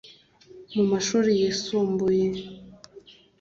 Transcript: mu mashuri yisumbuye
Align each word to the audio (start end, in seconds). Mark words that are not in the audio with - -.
mu 0.73 0.83
mashuri 0.91 1.29
yisumbuye 1.39 2.25